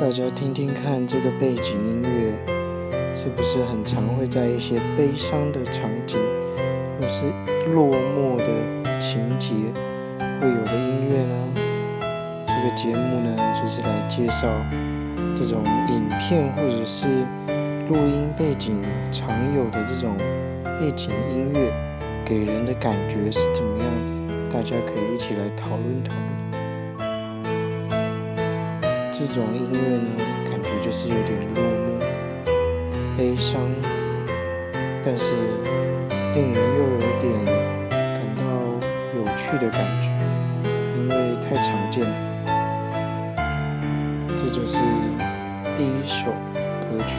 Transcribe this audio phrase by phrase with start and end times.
[0.00, 2.32] 大家听听看，这个背景音乐
[3.14, 6.18] 是不是很常会在一些悲伤的场景，
[6.98, 7.26] 或是
[7.74, 9.54] 落寞的情节
[10.40, 11.48] 会有的音乐呢？
[12.46, 14.48] 这个节目呢，就是来介绍
[15.36, 17.06] 这种影片或者是
[17.90, 18.82] 录音背景
[19.12, 20.16] 常有的这种
[20.80, 21.70] 背景音乐，
[22.24, 24.18] 给人的感觉是怎么样子？
[24.48, 26.49] 大家可以一起来讨论讨论。
[29.22, 30.08] 这种音乐呢，
[30.50, 32.00] 感觉就是有点落寞、
[33.18, 33.60] 悲伤，
[35.04, 35.34] 但是
[36.34, 37.30] 令人又有点
[37.90, 38.42] 感到
[39.14, 40.08] 有趣的感觉，
[40.96, 42.16] 因为太常见了。
[44.38, 44.78] 这就是
[45.76, 46.30] 第一首
[46.80, 47.12] 歌曲。